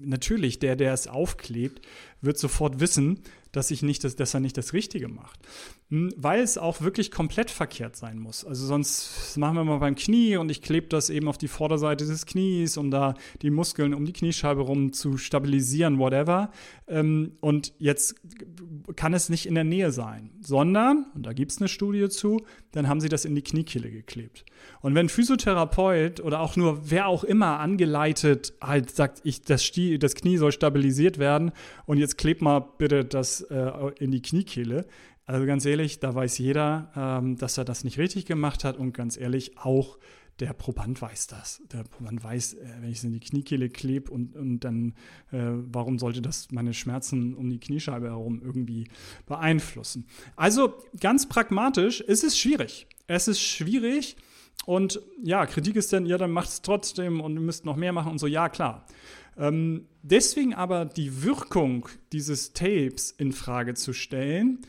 natürlich, 0.04 0.58
der, 0.58 0.76
der 0.76 0.92
es 0.92 1.08
aufklebt, 1.08 1.80
wird 2.20 2.38
sofort 2.38 2.78
wissen, 2.78 3.20
dass, 3.52 3.70
ich 3.70 3.82
nicht 3.82 4.04
das, 4.04 4.16
dass 4.16 4.34
er 4.34 4.40
nicht 4.40 4.56
das 4.56 4.72
Richtige 4.72 5.08
macht. 5.08 5.40
Hm, 5.90 6.12
weil 6.16 6.40
es 6.40 6.58
auch 6.58 6.80
wirklich 6.82 7.10
komplett 7.10 7.50
verkehrt 7.50 7.96
sein 7.96 8.18
muss. 8.18 8.44
Also 8.44 8.66
sonst 8.66 9.36
machen 9.38 9.56
wir 9.56 9.64
mal 9.64 9.78
beim 9.78 9.94
Knie 9.94 10.36
und 10.36 10.50
ich 10.50 10.60
klebe 10.60 10.88
das 10.88 11.08
eben 11.08 11.28
auf 11.28 11.38
die 11.38 11.48
Vorderseite 11.48 12.06
des 12.06 12.26
Knies, 12.26 12.76
um 12.76 12.90
da 12.90 13.14
die 13.42 13.50
Muskeln 13.50 13.94
um 13.94 14.04
die 14.04 14.12
Kniescheibe 14.12 14.60
rum 14.60 14.92
zu 14.92 15.16
stabilisieren, 15.16 15.98
whatever. 15.98 16.50
Ähm, 16.86 17.32
und 17.40 17.72
jetzt 17.78 18.16
kann 18.96 19.14
es 19.14 19.28
nicht 19.28 19.46
in 19.46 19.54
der 19.54 19.64
Nähe 19.64 19.90
sein, 19.90 20.30
sondern, 20.40 21.06
und 21.14 21.24
da 21.24 21.32
gibt 21.32 21.52
es 21.52 21.58
eine 21.58 21.68
Studie 21.68 22.08
zu, 22.08 22.42
dann 22.72 22.88
haben 22.88 23.00
sie 23.00 23.08
das 23.08 23.24
in 23.24 23.34
die 23.34 23.42
Kniekehle 23.42 23.90
geklebt. 23.90 24.44
Und 24.80 24.94
wenn 24.94 25.08
Physiotherapeut 25.08 26.20
oder 26.20 26.40
auch 26.40 26.56
nur 26.56 26.90
wer 26.90 27.08
auch 27.08 27.24
immer 27.24 27.60
angeleitet 27.60 28.52
halt 28.62 28.90
sagt, 28.90 29.20
ich, 29.24 29.42
das, 29.42 29.70
das 29.98 30.14
Knie 30.14 30.36
soll 30.36 30.52
stabilisiert 30.52 31.18
werden 31.18 31.52
und 31.86 31.98
jetzt 31.98 32.18
klebt 32.18 32.42
mal 32.42 32.60
bitte 32.60 33.04
das 33.04 33.37
äh, 33.42 33.70
in 33.98 34.10
die 34.10 34.22
Kniekehle, 34.22 34.86
also 35.28 35.44
ganz 35.44 35.66
ehrlich, 35.66 36.00
da 36.00 36.14
weiß 36.14 36.38
jeder, 36.38 36.90
ähm, 36.96 37.36
dass 37.36 37.58
er 37.58 37.66
das 37.66 37.84
nicht 37.84 37.98
richtig 37.98 38.24
gemacht 38.24 38.64
hat 38.64 38.78
und 38.78 38.94
ganz 38.94 39.18
ehrlich, 39.18 39.58
auch 39.58 39.98
der 40.40 40.54
Proband 40.54 41.02
weiß 41.02 41.26
das. 41.26 41.60
Der 41.70 41.82
Proband 41.84 42.24
weiß, 42.24 42.54
äh, 42.54 42.66
wenn 42.80 42.90
ich 42.90 42.96
es 42.96 43.04
in 43.04 43.12
die 43.12 43.20
Kniekehle 43.20 43.68
klebe 43.68 44.10
und, 44.10 44.34
und 44.36 44.60
dann, 44.60 44.94
äh, 45.30 45.50
warum 45.52 45.98
sollte 45.98 46.22
das 46.22 46.50
meine 46.50 46.72
Schmerzen 46.72 47.34
um 47.34 47.50
die 47.50 47.60
Kniescheibe 47.60 48.06
herum 48.06 48.40
irgendwie 48.42 48.88
beeinflussen? 49.26 50.06
Also 50.34 50.74
ganz 50.98 51.28
pragmatisch, 51.28 52.00
ist 52.00 52.24
es 52.24 52.38
schwierig. 52.38 52.86
Es 53.06 53.28
ist 53.28 53.40
schwierig 53.40 54.16
und 54.64 55.02
ja, 55.22 55.44
Kritik 55.44 55.76
ist 55.76 55.92
dann, 55.92 56.06
ja, 56.06 56.16
dann 56.16 56.30
macht 56.30 56.48
es 56.48 56.62
trotzdem 56.62 57.20
und 57.20 57.34
ihr 57.34 57.40
müsst 57.40 57.66
noch 57.66 57.76
mehr 57.76 57.92
machen 57.92 58.12
und 58.12 58.18
so, 58.18 58.26
ja, 58.26 58.48
klar. 58.48 58.86
Ähm, 59.38 59.86
deswegen 60.02 60.54
aber 60.54 60.84
die 60.84 61.22
Wirkung 61.22 61.88
dieses 62.12 62.52
Tapes 62.52 63.10
in 63.12 63.32
Frage 63.32 63.74
zu 63.74 63.92
stellen, 63.92 64.60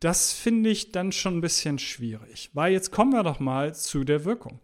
das 0.00 0.32
finde 0.32 0.70
ich 0.70 0.92
dann 0.92 1.12
schon 1.12 1.38
ein 1.38 1.40
bisschen 1.40 1.78
schwierig. 1.78 2.50
Weil 2.52 2.72
jetzt 2.72 2.90
kommen 2.90 3.12
wir 3.12 3.22
doch 3.22 3.40
mal 3.40 3.74
zu 3.74 4.04
der 4.04 4.24
Wirkung 4.24 4.60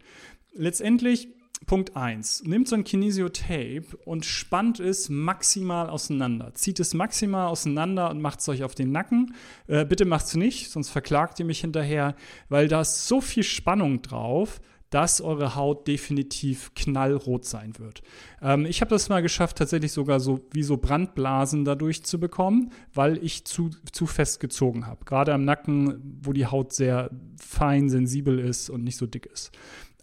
letztendlich 0.53 1.29
Punkt 1.67 1.95
1. 1.95 2.43
Nimmt 2.45 2.67
so 2.67 2.75
ein 2.75 2.83
Kinesiotape 2.83 3.85
und 4.05 4.25
spannt 4.25 4.79
es 4.79 5.09
maximal 5.09 5.89
auseinander. 5.89 6.53
Zieht 6.55 6.79
es 6.79 6.93
maximal 6.93 7.47
auseinander 7.47 8.09
und 8.09 8.19
macht 8.19 8.39
es 8.39 8.49
euch 8.49 8.63
auf 8.63 8.73
den 8.73 8.91
Nacken. 8.91 9.35
Äh, 9.67 9.85
bitte 9.85 10.05
macht 10.05 10.25
es 10.25 10.35
nicht, 10.35 10.71
sonst 10.71 10.89
verklagt 10.89 11.39
ihr 11.39 11.45
mich 11.45 11.61
hinterher, 11.61 12.15
weil 12.49 12.67
da 12.67 12.81
ist 12.81 13.07
so 13.07 13.21
viel 13.21 13.43
Spannung 13.43 14.01
drauf, 14.01 14.59
dass 14.91 15.21
eure 15.21 15.55
Haut 15.55 15.87
definitiv 15.87 16.75
knallrot 16.75 17.45
sein 17.45 17.79
wird. 17.79 18.03
Ähm, 18.41 18.65
ich 18.65 18.81
habe 18.81 18.89
das 18.89 19.09
mal 19.09 19.21
geschafft, 19.21 19.57
tatsächlich 19.57 19.91
sogar 19.91 20.19
so 20.19 20.41
wie 20.51 20.63
so 20.63 20.77
Brandblasen 20.77 21.65
dadurch 21.65 22.03
zu 22.03 22.19
bekommen, 22.19 22.71
weil 22.93 23.17
ich 23.23 23.45
zu, 23.45 23.71
zu 23.91 24.05
fest 24.05 24.39
gezogen 24.39 24.85
habe. 24.85 25.05
Gerade 25.05 25.33
am 25.33 25.45
Nacken, 25.45 26.19
wo 26.21 26.33
die 26.33 26.45
Haut 26.45 26.73
sehr 26.73 27.09
fein, 27.37 27.89
sensibel 27.89 28.37
ist 28.37 28.69
und 28.69 28.83
nicht 28.83 28.97
so 28.97 29.07
dick 29.07 29.25
ist. 29.25 29.51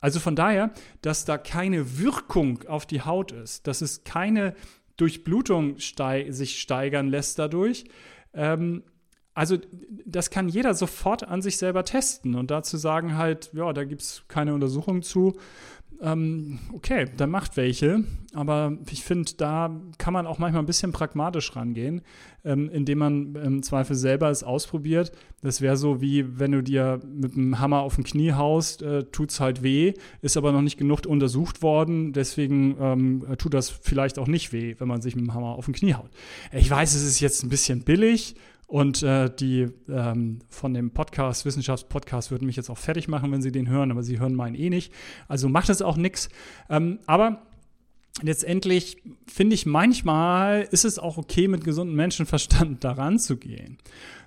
Also 0.00 0.20
von 0.20 0.36
daher, 0.36 0.72
dass 1.02 1.24
da 1.24 1.38
keine 1.38 1.98
Wirkung 1.98 2.66
auf 2.66 2.86
die 2.86 3.02
Haut 3.02 3.32
ist, 3.32 3.66
dass 3.66 3.82
es 3.82 4.04
keine 4.04 4.54
Durchblutung 4.96 5.78
stei 5.78 6.30
sich 6.30 6.60
steigern 6.60 7.08
lässt 7.08 7.38
dadurch. 7.38 7.84
Ähm, 8.32 8.84
also 9.38 9.56
das 10.04 10.30
kann 10.30 10.48
jeder 10.48 10.74
sofort 10.74 11.26
an 11.26 11.42
sich 11.42 11.56
selber 11.58 11.84
testen 11.84 12.34
und 12.34 12.50
dazu 12.50 12.76
sagen 12.76 13.16
halt, 13.16 13.50
ja, 13.52 13.72
da 13.72 13.84
gibt 13.84 14.02
es 14.02 14.24
keine 14.28 14.52
Untersuchung 14.54 15.02
zu 15.02 15.34
ähm, 16.00 16.60
okay, 16.72 17.06
dann 17.16 17.30
macht 17.30 17.56
welche. 17.56 18.04
Aber 18.32 18.76
ich 18.90 19.02
finde, 19.02 19.32
da 19.36 19.80
kann 19.96 20.12
man 20.12 20.26
auch 20.26 20.38
manchmal 20.38 20.62
ein 20.62 20.66
bisschen 20.66 20.92
pragmatisch 20.92 21.56
rangehen, 21.56 22.02
ähm, 22.44 22.70
indem 22.70 22.98
man 22.98 23.34
im 23.34 23.62
Zweifel 23.62 23.96
selber 23.96 24.30
es 24.30 24.44
ausprobiert. 24.44 25.12
Das 25.42 25.60
wäre 25.60 25.76
so 25.76 26.00
wie, 26.00 26.38
wenn 26.38 26.52
du 26.52 26.62
dir 26.62 27.00
mit 27.04 27.34
einem 27.34 27.58
Hammer 27.58 27.80
auf 27.80 27.98
ein 27.98 28.04
Knie 28.04 28.32
haust, 28.32 28.82
äh, 28.82 29.04
tut 29.04 29.30
es 29.30 29.40
halt 29.40 29.62
weh, 29.62 29.94
ist 30.22 30.36
aber 30.36 30.52
noch 30.52 30.62
nicht 30.62 30.78
genug 30.78 31.06
untersucht 31.06 31.62
worden. 31.62 32.12
Deswegen 32.12 32.76
ähm, 32.80 33.24
tut 33.38 33.54
das 33.54 33.70
vielleicht 33.70 34.18
auch 34.18 34.28
nicht 34.28 34.52
weh, 34.52 34.76
wenn 34.78 34.88
man 34.88 35.00
sich 35.00 35.16
mit 35.16 35.24
dem 35.24 35.34
Hammer 35.34 35.56
auf 35.56 35.66
ein 35.68 35.74
Knie 35.74 35.94
haut. 35.94 36.10
Ich 36.52 36.70
weiß, 36.70 36.94
es 36.94 37.02
ist 37.02 37.20
jetzt 37.20 37.42
ein 37.42 37.48
bisschen 37.48 37.82
billig 37.82 38.36
und 38.68 39.02
äh, 39.02 39.34
die 39.34 39.66
ähm, 39.88 40.40
von 40.50 40.74
dem 40.74 40.90
Podcast, 40.90 41.46
Wissenschaftspodcast, 41.46 42.30
würden 42.30 42.44
mich 42.44 42.56
jetzt 42.56 42.68
auch 42.68 42.76
fertig 42.76 43.08
machen, 43.08 43.32
wenn 43.32 43.40
sie 43.40 43.50
den 43.50 43.68
hören, 43.68 43.90
aber 43.90 44.02
sie 44.02 44.20
hören 44.20 44.34
meinen 44.34 44.54
eh 44.54 44.68
nicht. 44.68 44.92
Also 45.26 45.48
macht 45.48 45.70
es 45.70 45.80
auch 45.80 45.96
nichts. 45.96 46.28
Ähm, 46.68 46.98
aber 47.06 47.46
letztendlich 48.20 48.98
finde 49.26 49.54
ich 49.54 49.64
manchmal 49.64 50.68
ist 50.70 50.84
es 50.84 50.98
auch 50.98 51.16
okay, 51.16 51.48
mit 51.48 51.64
gesundem 51.64 51.96
Menschenverstand 51.96 52.84
daran 52.84 53.18
zu 53.18 53.38
gehen. 53.38 53.78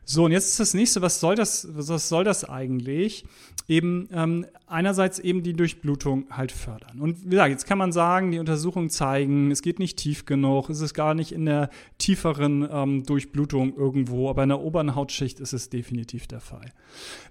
So, 0.03 0.25
und 0.25 0.31
jetzt 0.31 0.49
ist 0.49 0.59
das 0.59 0.73
nächste, 0.73 1.01
was 1.01 1.19
soll 1.19 1.35
das, 1.35 1.67
was 1.71 2.09
soll 2.09 2.23
das 2.23 2.43
eigentlich? 2.43 3.23
Eben 3.67 4.09
ähm, 4.11 4.45
einerseits 4.67 5.19
eben 5.19 5.43
die 5.43 5.53
Durchblutung 5.53 6.25
halt 6.31 6.51
fördern. 6.51 6.99
Und 6.99 7.25
wie 7.25 7.31
gesagt, 7.31 7.51
jetzt 7.51 7.67
kann 7.67 7.77
man 7.77 7.91
sagen, 7.91 8.31
die 8.31 8.39
Untersuchungen 8.39 8.89
zeigen, 8.89 9.51
es 9.51 9.61
geht 9.61 9.79
nicht 9.79 9.97
tief 9.97 10.25
genug, 10.25 10.69
es 10.69 10.81
ist 10.81 10.93
gar 10.93 11.13
nicht 11.13 11.31
in 11.31 11.45
der 11.45 11.69
tieferen 11.97 12.67
ähm, 12.71 13.03
Durchblutung 13.03 13.75
irgendwo, 13.75 14.29
aber 14.29 14.43
in 14.43 14.49
der 14.49 14.61
oberen 14.61 14.95
Hautschicht 14.95 15.39
ist 15.39 15.53
es 15.53 15.69
definitiv 15.69 16.27
der 16.27 16.39
Fall. 16.39 16.73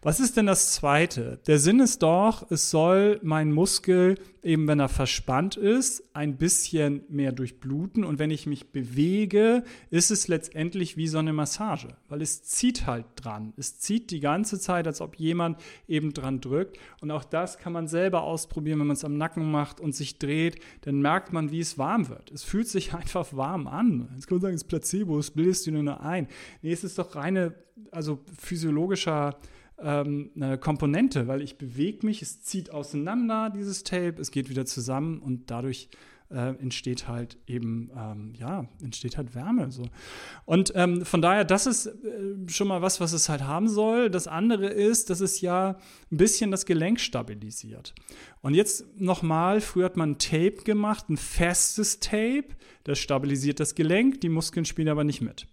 Was 0.02 0.20
ist 0.20 0.36
denn 0.36 0.46
das 0.46 0.72
Zweite? 0.72 1.40
Der 1.46 1.58
Sinn 1.58 1.80
ist 1.80 2.02
doch, 2.02 2.50
es 2.50 2.70
soll 2.70 3.18
mein 3.22 3.52
Muskel 3.52 4.16
eben, 4.42 4.66
wenn 4.68 4.80
er 4.80 4.88
verspannt 4.88 5.56
ist, 5.56 6.02
ein 6.14 6.36
bisschen 6.36 7.02
mehr 7.08 7.32
durchbluten 7.32 8.04
und 8.04 8.18
wenn 8.18 8.30
ich 8.30 8.46
mich 8.46 8.70
bewege, 8.70 9.64
ist 9.90 10.10
es 10.10 10.28
letztendlich 10.28 10.96
wie 10.96 11.08
so 11.08 11.18
eine 11.18 11.32
Massage, 11.32 11.88
weil 12.08 12.22
es 12.22 12.42
zieht 12.42 12.69
halt 12.86 13.06
dran. 13.16 13.52
Es 13.56 13.78
zieht 13.78 14.10
die 14.10 14.20
ganze 14.20 14.58
Zeit, 14.58 14.86
als 14.86 15.00
ob 15.00 15.16
jemand 15.16 15.58
eben 15.86 16.12
dran 16.12 16.40
drückt 16.40 16.78
und 17.00 17.10
auch 17.10 17.24
das 17.24 17.58
kann 17.58 17.72
man 17.72 17.88
selber 17.88 18.22
ausprobieren, 18.22 18.80
wenn 18.80 18.86
man 18.86 18.96
es 18.96 19.04
am 19.04 19.16
Nacken 19.16 19.50
macht 19.50 19.80
und 19.80 19.94
sich 19.94 20.18
dreht, 20.18 20.60
dann 20.82 21.00
merkt 21.00 21.32
man, 21.32 21.50
wie 21.50 21.60
es 21.60 21.78
warm 21.78 22.08
wird. 22.08 22.30
Es 22.30 22.42
fühlt 22.42 22.68
sich 22.68 22.94
einfach 23.00 23.34
warm 23.34 23.66
an. 23.66 24.08
Jetzt 24.14 24.26
kann 24.26 24.36
man 24.36 24.42
sagen, 24.42 24.54
es 24.54 24.62
ist 24.62 24.68
Placebo, 24.68 25.18
es 25.18 25.30
bildest 25.30 25.66
du 25.66 25.72
nur 25.72 26.00
ein. 26.00 26.28
Nee, 26.62 26.72
es 26.72 26.84
ist 26.84 26.98
doch 26.98 27.14
reine, 27.14 27.54
also 27.90 28.20
physiologischer 28.38 29.36
ähm, 29.82 30.30
eine 30.36 30.58
Komponente, 30.58 31.26
weil 31.26 31.42
ich 31.42 31.56
bewege 31.56 32.06
mich, 32.06 32.22
es 32.22 32.42
zieht 32.42 32.70
auseinander, 32.70 33.50
dieses 33.50 33.82
Tape, 33.82 34.20
es 34.20 34.30
geht 34.30 34.50
wieder 34.50 34.66
zusammen 34.66 35.18
und 35.20 35.50
dadurch 35.50 35.88
äh, 36.30 36.54
entsteht 36.60 37.08
halt 37.08 37.36
eben, 37.46 37.90
ähm, 37.96 38.32
ja, 38.38 38.66
entsteht 38.82 39.16
halt 39.16 39.34
Wärme. 39.34 39.70
So. 39.70 39.84
Und 40.44 40.72
ähm, 40.74 41.04
von 41.04 41.20
daher, 41.20 41.44
das 41.44 41.66
ist 41.66 41.86
äh, 41.86 42.48
schon 42.48 42.68
mal 42.68 42.82
was, 42.82 43.00
was 43.00 43.12
es 43.12 43.28
halt 43.28 43.42
haben 43.42 43.68
soll. 43.68 44.10
Das 44.10 44.28
andere 44.28 44.68
ist, 44.68 45.10
dass 45.10 45.20
es 45.20 45.40
ja 45.40 45.76
ein 46.10 46.16
bisschen 46.16 46.50
das 46.50 46.66
Gelenk 46.66 47.00
stabilisiert. 47.00 47.94
Und 48.42 48.54
jetzt 48.54 48.84
nochmal, 48.98 49.60
früher 49.60 49.86
hat 49.86 49.96
man 49.96 50.18
Tape 50.18 50.62
gemacht, 50.64 51.08
ein 51.10 51.16
festes 51.16 52.00
Tape, 52.00 52.48
das 52.84 52.98
stabilisiert 52.98 53.60
das 53.60 53.74
Gelenk, 53.74 54.20
die 54.20 54.28
Muskeln 54.28 54.64
spielen 54.64 54.88
aber 54.88 55.04
nicht 55.04 55.20
mit. 55.20 55.46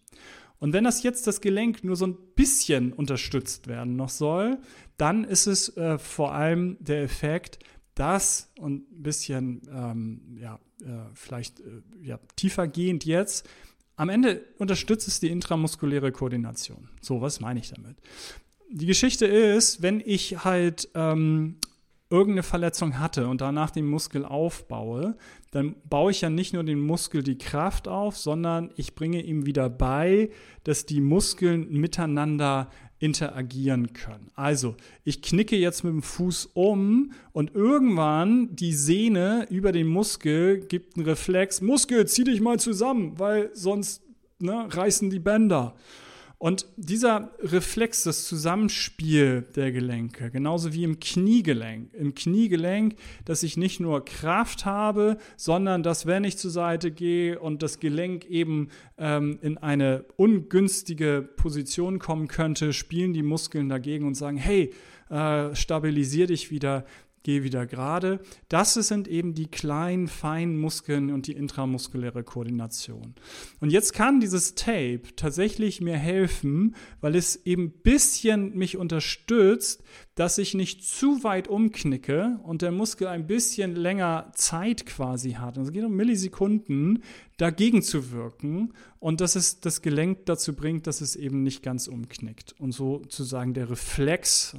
Und 0.60 0.74
wenn 0.74 0.84
das 0.84 1.04
jetzt 1.04 1.28
das 1.28 1.42
Gelenk 1.42 1.84
nur 1.84 1.96
so 1.96 2.08
ein 2.08 2.18
bisschen 2.36 2.94
unterstützt 2.94 3.68
werden 3.68 3.96
noch 3.96 4.10
soll, 4.10 4.58
dann 4.98 5.24
ist 5.24 5.46
es 5.46 5.76
äh, 5.78 6.00
vor 6.00 6.34
allem 6.34 6.78
der 6.80 7.04
Effekt, 7.04 7.60
dass 7.94 8.52
und 8.60 8.92
ein 8.92 9.04
bisschen 9.04 9.62
ähm, 9.72 10.38
ja, 10.40 10.60
vielleicht 11.14 11.60
äh, 11.60 11.82
ja, 12.02 12.20
tiefer 12.36 12.68
gehend 12.68 13.06
jetzt, 13.06 13.48
am 13.96 14.10
Ende 14.10 14.44
unterstützt 14.60 15.08
es 15.08 15.20
die 15.20 15.30
intramuskuläre 15.30 16.12
Koordination. 16.12 16.90
So, 17.02 17.20
was 17.22 17.40
meine 17.40 17.60
ich 17.60 17.70
damit? 17.70 17.98
Die 18.70 18.86
Geschichte 18.86 19.26
ist, 19.26 19.82
wenn 19.82 20.02
ich 20.06 20.44
halt 20.44 20.90
ähm, 20.94 21.58
irgendeine 22.10 22.44
Verletzung 22.44 23.00
hatte 23.00 23.28
und 23.28 23.42
danach 23.42 23.72
den 23.72 23.88
Muskel 23.88 24.24
aufbaue, 24.24 25.18
dann 25.52 25.76
baue 25.90 26.12
ich 26.12 26.22
ja 26.22 26.30
nicht 26.30 26.54
nur 26.54 26.64
den 26.64 26.80
Muskel 26.80 27.24
die 27.24 27.38
Kraft 27.38 27.88
auf, 27.88 28.18
sondern 28.18 28.72
ich 28.76 28.96
bringe 28.96 29.22
ihm 29.22 29.46
wieder 29.46 29.70
bei, 29.70 30.30
dass 30.64 30.86
die 30.86 31.02
Muskeln 31.02 31.70
miteinander 31.72 32.70
interagieren 33.00 33.94
können. 33.94 34.32
Also, 34.36 34.76
ich 35.04 35.22
knicke 35.22 35.56
jetzt 35.56 35.84
mit 35.84 35.94
dem 35.94 36.02
Fuß 36.02 36.50
um 36.54 37.12
und 37.32 37.54
irgendwann 37.54 38.56
die 38.56 38.74
Sehne 38.74 39.46
über 39.50 39.72
den 39.72 39.88
Muskel 39.88 40.60
gibt 40.60 40.98
einen 40.98 41.06
Reflex, 41.06 41.62
Muskel, 41.62 42.08
zieh 42.08 42.24
dich 42.24 42.42
mal 42.42 42.60
zusammen, 42.60 43.20
weil 43.20 43.52
sonst 43.54 44.02
ne, 44.40 44.68
reißen 44.70 45.10
die 45.10 45.20
Bänder. 45.20 45.76
Und 46.40 46.68
dieser 46.78 47.32
Reflex, 47.40 48.04
das 48.04 48.26
Zusammenspiel 48.26 49.48
der 49.56 49.72
Gelenke, 49.72 50.30
genauso 50.30 50.72
wie 50.72 50.84
im 50.84 51.00
Kniegelenk, 51.00 51.92
im 51.96 52.14
Kniegelenk, 52.14 52.96
dass 53.26 53.42
ich 53.42 53.58
nicht 53.58 53.80
nur 53.80 54.06
Kraft 54.06 54.64
habe, 54.64 55.18
sondern 55.36 55.82
dass, 55.82 56.06
wenn 56.06 56.24
ich 56.24 56.38
zur 56.38 56.52
Seite 56.52 56.92
gehe 56.92 57.40
und 57.40 57.64
das 57.64 57.80
Gelenk 57.80 58.26
eben 58.26 58.70
ähm, 59.00 59.40
in 59.42 59.58
eine 59.58 60.06
ungünstige 60.16 61.28
Position 61.38 61.98
kommen 61.98 62.28
könnte, 62.28 62.72
spielen 62.72 63.14
die 63.14 63.24
Muskeln 63.24 63.68
dagegen 63.68 64.06
und 64.06 64.14
sagen, 64.14 64.38
hey, 64.38 64.72
äh, 65.10 65.56
stabilisier 65.56 66.28
dich 66.28 66.52
wieder, 66.52 66.86
geh 67.24 67.44
wieder 67.44 67.66
gerade. 67.66 68.20
Das 68.50 68.74
sind 68.74 69.08
eben 69.08 69.34
die 69.34 69.48
kleinen, 69.48 70.08
feinen 70.08 70.58
Muskeln 70.58 71.12
und 71.12 71.28
die 71.28 71.34
intramuskuläre 71.34 72.24
Koordination. 72.24 73.16
Und 73.60 73.72
jetzt 73.72 73.94
kann 73.94 74.20
dieses 74.20 74.56
Tape 74.56 75.02
tatsächlich 75.16 75.82
mir 75.82 75.98
helfen, 75.98 76.76
weil 77.02 77.16
es 77.16 77.46
eben 77.46 77.66
ein 77.66 77.82
bisschen 77.84 78.56
mich 78.58 78.78
unterstützt, 78.78 79.84
dass 80.18 80.40
ich 80.40 80.56
nicht 80.56 80.84
zu 80.84 81.24
weit 81.24 81.48
umknicke 81.48 82.40
und 82.42 82.64
der 82.64 82.72
Muskel 82.72 83.08
ein 83.08 83.28
bisschen 83.28 83.76
länger 83.76 84.32
Zeit 84.34 84.88
quasi 84.88 85.34
hat. 85.34 85.60
Also 85.60 85.70
es 85.70 85.74
geht 85.74 85.84
um 85.84 85.96
Millisekunden, 85.96 87.04
dagegen 87.38 87.84
zu 87.84 88.12
wirken 88.12 88.74
und 89.00 89.22
dass 89.22 89.36
es 89.36 89.60
das 89.60 89.84
Gelenk 89.84 90.26
dazu 90.26 90.56
bringt, 90.56 90.88
dass 90.88 91.02
es 91.02 91.16
eben 91.16 91.44
nicht 91.44 91.62
ganz 91.62 91.88
umknickt. 91.88 92.56
Und 92.58 92.72
sozusagen 92.72 93.54
der 93.54 93.70
Reflex, 93.70 94.56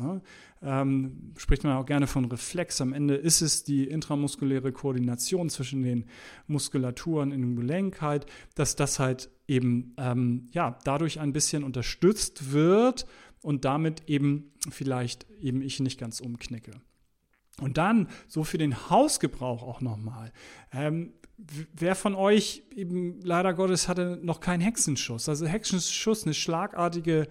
ähm, 0.63 1.33
spricht 1.37 1.65
man 1.65 1.77
auch 1.77 1.87
gerne 1.87 2.07
von 2.07 2.25
Reflex. 2.27 2.81
Am 2.81 2.93
Ende 2.93 3.15
ist 3.17 3.43
es 3.43 3.65
die 3.65 3.85
intramuskuläre 3.85 4.71
Koordination 4.73 5.51
zwischen 5.51 5.83
den 5.83 6.05
Muskulaturen 6.47 7.33
in 7.33 7.41
dem 7.41 7.57
Gelenk 7.57 8.01
halt, 8.01 8.27
dass 8.55 8.77
das 8.77 8.99
halt 8.99 9.31
eben 9.47 9.95
ähm, 9.97 10.47
ja, 10.53 10.79
dadurch 10.85 11.21
ein 11.21 11.33
bisschen 11.33 11.65
unterstützt 11.65 12.53
wird 12.53 13.07
und 13.43 13.65
damit 13.65 14.09
eben 14.09 14.53
vielleicht 14.71 15.27
eben 15.41 15.63
ich 15.63 15.81
nicht 15.81 15.99
ganz 15.99 16.21
umknicke. 16.21 16.73
Und 17.61 17.77
dann 17.77 18.09
so 18.29 18.45
für 18.45 18.59
den 18.59 18.89
Hausgebrauch 18.91 19.63
auch 19.63 19.81
nochmal. 19.81 20.33
Ähm, 20.73 21.13
wer 21.37 21.95
von 21.95 22.15
euch 22.15 22.63
eben 22.75 23.21
leider 23.23 23.55
Gottes 23.55 23.89
hatte 23.89 24.19
noch 24.23 24.41
keinen 24.41 24.61
Hexenschuss? 24.61 25.29
Also 25.29 25.47
Hexenschuss, 25.47 26.25
eine 26.25 26.35
schlagartige 26.35 27.29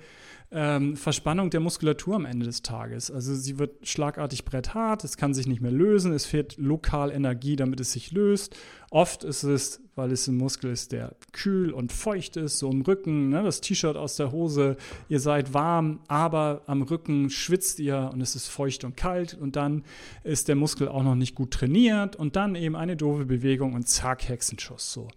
ähm, 0.52 0.96
Verspannung 0.96 1.50
der 1.50 1.60
Muskulatur 1.60 2.16
am 2.16 2.26
Ende 2.26 2.46
des 2.46 2.62
Tages. 2.62 3.12
Also 3.12 3.36
sie 3.36 3.60
wird 3.60 3.86
schlagartig 3.86 4.46
bretthart, 4.46 5.04
es 5.04 5.18
kann 5.18 5.34
sich 5.34 5.48
nicht 5.48 5.62
mehr 5.62 5.72
lösen, 5.72 6.14
es 6.14 6.26
fehlt 6.26 6.58
lokal 6.58 7.12
Energie, 7.12 7.56
damit 7.58 7.80
es 7.80 7.92
sich 7.92 8.12
löst. 8.12 8.56
Oft 8.90 9.26
ist 9.26 9.44
es, 9.44 9.82
weil 9.96 10.12
es 10.12 10.28
ein 10.28 10.38
Muskel 10.38 10.72
ist, 10.72 10.94
der 10.94 11.16
kühl 11.34 11.72
und 11.72 11.92
feucht 11.92 12.38
ist, 12.38 12.60
so 12.60 12.72
im 12.72 12.82
Rücken, 12.82 13.30
ne, 13.30 13.44
das 13.44 13.60
T-Shirt 13.60 13.98
aus 13.98 14.16
der 14.16 14.32
Hose, 14.32 14.78
ihr 15.10 15.20
seid 15.20 15.54
warm, 15.54 16.00
aber 16.08 16.62
am 16.68 16.84
Rücken 16.84 17.30
schwitzt 17.30 17.80
ihr 17.80 18.10
und 18.14 18.22
es 18.22 18.36
ist 18.36 18.48
feucht 18.48 18.86
und 18.86 18.96
kalt 18.96 19.34
und 19.34 19.58
dann 19.58 19.84
ist 20.24 20.48
der 20.48 20.56
Muskel 20.56 20.88
auch 20.88 21.04
noch 21.04 21.16
nicht 21.16 21.36
gut 21.36 21.52
trainiert 21.52 22.16
und 22.16 22.38
dann 22.38 22.56
eben 22.56 22.78
eine 22.78 22.96
doofe 22.96 23.26
Bewegung 23.26 23.74
und 23.74 23.90
zack, 23.90 24.30
Hexenschuss 24.30 24.94
so. 24.94 25.10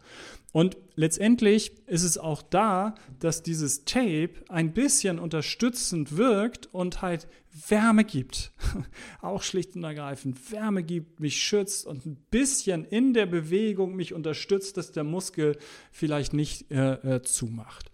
Und 0.52 0.76
letztendlich 0.96 1.72
ist 1.86 2.02
es 2.02 2.18
auch 2.18 2.42
da, 2.42 2.94
dass 3.20 3.42
dieses 3.42 3.84
Tape 3.84 4.30
ein 4.48 4.72
bisschen 4.72 5.18
unterstützend 5.18 6.16
wirkt 6.16 6.68
und 6.72 7.02
halt 7.02 7.28
Wärme 7.68 8.04
gibt. 8.04 8.52
auch 9.20 9.42
schlicht 9.42 9.76
und 9.76 9.84
ergreifend 9.84 10.50
Wärme 10.50 10.82
gibt, 10.82 11.20
mich 11.20 11.40
schützt 11.40 11.86
und 11.86 12.04
ein 12.04 12.16
bisschen 12.30 12.84
in 12.84 13.14
der 13.14 13.26
Bewegung 13.26 13.94
mich 13.94 14.12
unterstützt, 14.12 14.76
dass 14.76 14.92
der 14.92 15.04
Muskel 15.04 15.56
vielleicht 15.92 16.32
nicht 16.32 16.70
äh, 16.70 17.16
äh, 17.16 17.22
zumacht. 17.22 17.90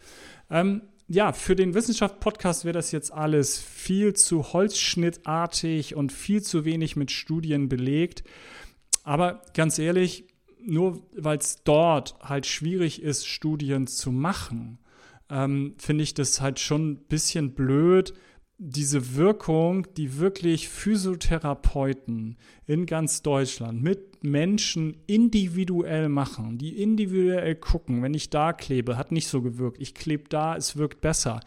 Ähm, 0.50 0.82
ja, 1.08 1.32
für 1.32 1.54
den 1.54 1.74
Wissenschaft-Podcast 1.74 2.64
wäre 2.64 2.72
das 2.72 2.90
jetzt 2.90 3.12
alles 3.12 3.58
viel 3.58 4.14
zu 4.14 4.52
holzschnittartig 4.52 5.94
und 5.94 6.10
viel 6.10 6.42
zu 6.42 6.64
wenig 6.64 6.96
mit 6.96 7.10
Studien 7.12 7.68
belegt. 7.68 8.24
Aber 9.04 9.42
ganz 9.54 9.78
ehrlich, 9.78 10.24
nur 10.66 11.02
weil 11.16 11.38
es 11.38 11.62
dort 11.64 12.16
halt 12.20 12.46
schwierig 12.46 13.02
ist, 13.02 13.26
Studien 13.26 13.86
zu 13.86 14.12
machen, 14.12 14.78
ähm, 15.30 15.74
finde 15.78 16.04
ich 16.04 16.14
das 16.14 16.40
halt 16.40 16.60
schon 16.60 16.90
ein 16.90 16.96
bisschen 17.08 17.54
blöd, 17.54 18.14
diese 18.58 19.16
Wirkung, 19.16 19.86
die 19.96 20.18
wirklich 20.18 20.68
Physiotherapeuten 20.68 22.36
in 22.66 22.86
ganz 22.86 23.22
Deutschland 23.22 23.82
mit 23.82 24.24
Menschen 24.24 24.96
individuell 25.06 26.08
machen, 26.08 26.56
die 26.56 26.82
individuell 26.82 27.54
gucken, 27.56 28.02
wenn 28.02 28.14
ich 28.14 28.30
da 28.30 28.52
klebe, 28.54 28.96
hat 28.96 29.12
nicht 29.12 29.28
so 29.28 29.42
gewirkt, 29.42 29.80
ich 29.80 29.94
klebe 29.94 30.24
da, 30.28 30.56
es 30.56 30.76
wirkt 30.76 31.02
besser. 31.02 31.40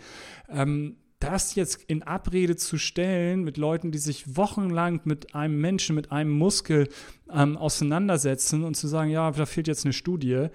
Ähm, 0.50 0.98
das 1.20 1.56
jetzt 1.56 1.84
in 1.88 2.04
Abrede 2.04 2.56
zu 2.56 2.78
stellen 2.78 3.44
mit 3.44 3.58
Leuten, 3.58 3.92
die 3.92 3.98
sich 3.98 4.38
wochenlang 4.38 5.02
mit 5.04 5.36
einem 5.36 5.60
Menschen, 5.60 5.96
mit 5.96 6.12
einem 6.12 6.32
Muskel 6.32 6.88
ähm, 7.32 7.58
auseinandersetzen 7.58 8.64
und 8.64 8.76
zu 8.76 8.88
sagen, 8.88 9.10
ja, 9.10 9.30
da 9.32 9.46
fehlt 9.46 9.68
jetzt 9.68 9.86
eine 9.86 9.94
Studie, 9.94 10.48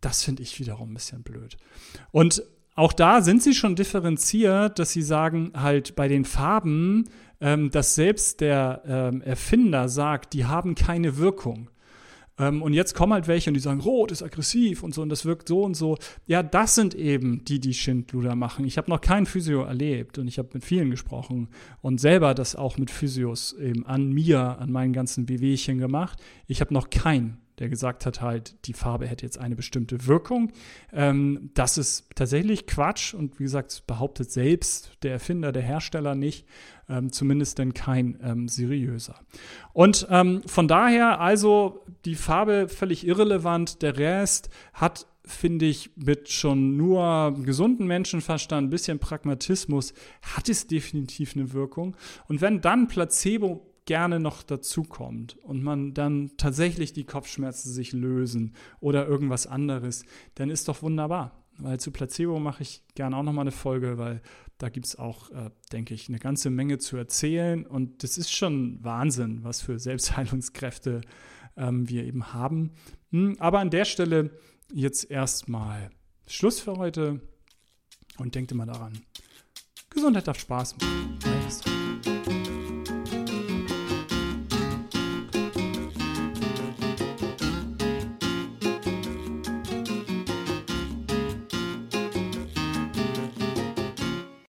das 0.00 0.22
finde 0.22 0.42
ich 0.42 0.58
wiederum 0.58 0.90
ein 0.90 0.94
bisschen 0.94 1.22
blöd. 1.22 1.56
Und 2.12 2.42
auch 2.74 2.92
da 2.92 3.20
sind 3.20 3.42
sie 3.42 3.54
schon 3.54 3.76
differenziert, 3.76 4.78
dass 4.78 4.92
sie 4.92 5.02
sagen, 5.02 5.52
halt 5.54 5.96
bei 5.96 6.08
den 6.08 6.24
Farben, 6.24 7.08
ähm, 7.40 7.70
dass 7.70 7.94
selbst 7.94 8.40
der 8.40 8.82
ähm, 8.86 9.22
Erfinder 9.22 9.88
sagt, 9.88 10.34
die 10.34 10.44
haben 10.44 10.74
keine 10.74 11.16
Wirkung. 11.16 11.70
Ähm, 12.40 12.62
und 12.62 12.72
jetzt 12.72 12.94
kommen 12.94 13.12
halt 13.12 13.28
welche 13.28 13.50
und 13.50 13.54
die 13.54 13.60
sagen, 13.60 13.80
rot 13.80 14.10
ist 14.10 14.22
aggressiv 14.22 14.82
und 14.82 14.94
so 14.94 15.02
und 15.02 15.10
das 15.10 15.26
wirkt 15.26 15.46
so 15.46 15.62
und 15.62 15.74
so. 15.74 15.98
Ja, 16.26 16.42
das 16.42 16.74
sind 16.74 16.94
eben 16.94 17.44
die, 17.44 17.60
die 17.60 17.74
Schindluder 17.74 18.34
machen. 18.34 18.64
Ich 18.64 18.78
habe 18.78 18.90
noch 18.90 19.02
keinen 19.02 19.26
Physio 19.26 19.62
erlebt 19.62 20.18
und 20.18 20.26
ich 20.26 20.38
habe 20.38 20.48
mit 20.54 20.64
vielen 20.64 20.90
gesprochen 20.90 21.48
und 21.82 22.00
selber 22.00 22.34
das 22.34 22.56
auch 22.56 22.78
mit 22.78 22.90
Physios 22.90 23.52
eben 23.52 23.84
an 23.84 24.10
mir, 24.10 24.58
an 24.58 24.72
meinen 24.72 24.94
ganzen 24.94 25.28
Wehwehchen 25.28 25.78
gemacht. 25.78 26.18
Ich 26.46 26.62
habe 26.62 26.72
noch 26.72 26.88
keinen 26.88 27.36
der 27.60 27.68
gesagt 27.68 28.06
hat 28.06 28.20
halt, 28.20 28.66
die 28.66 28.72
Farbe 28.72 29.06
hätte 29.06 29.24
jetzt 29.24 29.38
eine 29.38 29.54
bestimmte 29.54 30.06
Wirkung. 30.06 30.50
Ähm, 30.92 31.50
das 31.54 31.78
ist 31.78 32.06
tatsächlich 32.14 32.66
Quatsch 32.66 33.14
und 33.14 33.38
wie 33.38 33.44
gesagt, 33.44 33.84
behauptet 33.86 34.32
selbst 34.32 34.92
der 35.02 35.12
Erfinder, 35.12 35.52
der 35.52 35.62
Hersteller 35.62 36.14
nicht, 36.14 36.46
ähm, 36.88 37.12
zumindest 37.12 37.58
denn 37.58 37.74
kein 37.74 38.18
ähm, 38.24 38.48
seriöser. 38.48 39.20
Und 39.72 40.06
ähm, 40.10 40.42
von 40.46 40.66
daher 40.66 41.20
also 41.20 41.84
die 42.06 42.16
Farbe 42.16 42.68
völlig 42.68 43.06
irrelevant, 43.06 43.82
der 43.82 43.96
Rest 43.98 44.48
hat 44.72 45.06
finde 45.22 45.66
ich, 45.66 45.90
mit 45.96 46.28
schon 46.28 46.76
nur 46.76 47.36
gesunden 47.44 47.86
Menschenverstand, 47.86 48.66
ein 48.66 48.70
bisschen 48.70 48.98
Pragmatismus, 48.98 49.94
hat 50.22 50.48
es 50.48 50.66
definitiv 50.66 51.36
eine 51.36 51.52
Wirkung. 51.52 51.96
Und 52.26 52.40
wenn 52.40 52.60
dann 52.60 52.88
Placebo 52.88 53.69
gerne 53.90 54.20
noch 54.20 54.44
dazukommt 54.44 55.36
und 55.42 55.64
man 55.64 55.94
dann 55.94 56.30
tatsächlich 56.36 56.92
die 56.92 57.02
Kopfschmerzen 57.02 57.72
sich 57.72 57.92
lösen 57.92 58.54
oder 58.78 59.04
irgendwas 59.08 59.48
anderes, 59.48 60.04
dann 60.36 60.48
ist 60.48 60.68
doch 60.68 60.80
wunderbar. 60.82 61.44
Weil 61.58 61.80
zu 61.80 61.90
Placebo 61.90 62.38
mache 62.38 62.62
ich 62.62 62.84
gerne 62.94 63.16
auch 63.16 63.24
nochmal 63.24 63.42
eine 63.42 63.50
Folge, 63.50 63.98
weil 63.98 64.22
da 64.58 64.68
gibt 64.68 64.86
es 64.86 64.94
auch, 64.94 65.30
äh, 65.32 65.50
denke 65.72 65.94
ich, 65.94 66.08
eine 66.08 66.20
ganze 66.20 66.50
Menge 66.50 66.78
zu 66.78 66.96
erzählen. 66.98 67.66
Und 67.66 68.04
das 68.04 68.16
ist 68.16 68.32
schon 68.32 68.78
Wahnsinn, 68.84 69.42
was 69.42 69.60
für 69.60 69.80
Selbstheilungskräfte 69.80 71.00
ähm, 71.56 71.88
wir 71.88 72.04
eben 72.04 72.32
haben. 72.32 72.70
Hm, 73.10 73.38
aber 73.40 73.58
an 73.58 73.70
der 73.70 73.84
Stelle 73.84 74.30
jetzt 74.72 75.10
erstmal 75.10 75.90
Schluss 76.28 76.60
für 76.60 76.76
heute 76.76 77.20
und 78.18 78.36
denkt 78.36 78.52
immer 78.52 78.66
daran, 78.66 78.92
Gesundheit 79.90 80.28
darf 80.28 80.38
Spaß 80.38 80.76
machen. 80.76 81.18